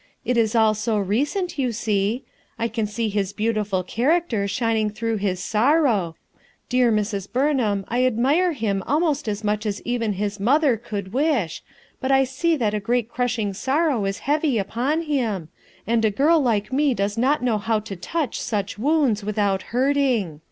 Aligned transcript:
It 0.25 0.35
is 0.35 0.55
all 0.55 0.73
so 0.73 0.97
recent, 0.97 1.59
you 1.59 1.71
see. 1.71 2.23
I 2.57 2.67
can 2.67 2.87
see 2.87 3.05
Us 3.19 3.33
beautiful 3.33 3.83
character 3.83 4.47
shining 4.47 4.89
through 4.89 5.19
hi; 5.19 5.35
sorrow; 5.35 6.15
dear 6.69 6.91
Mrs, 6.91 7.31
Buxnham. 7.31 7.85
I 7.87 8.05
admire 8.05 8.53
him 8.53 8.81
almost 8.87 9.27
as 9.27 9.43
much 9.43 9.63
as 9.63 9.79
even 9.85 10.13
his 10.13 10.39
mother 10.39 10.75
could 10.75 11.13
wUh, 11.13 11.61
but 11.99 12.11
I 12.11 12.21
can 12.21 12.25
fee 12.33 12.55
that 12.55 12.73
a 12.73 12.79
great 12.79 13.09
crushing 13.09 13.53
sorrow 13.53 14.03
is 14.05 14.17
heavy 14.25 14.57
upon 14.57 15.05
ten, 15.05 15.49
and 15.85 16.03
a 16.03 16.09
girl 16.09 16.39
like 16.41 16.73
me 16.73 16.95
does 16.95 17.15
not 17.15 17.43
know 17.43 17.59
how 17.59 17.79
to 17.81 17.95
touch 17.95 18.41
such 18.41 18.77
wound3 18.79 19.21
without 19.23 19.61
hurting. 19.69 20.39